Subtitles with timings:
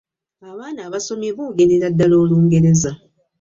[0.49, 2.91] Abaana abasomye boogerera ddala olungereza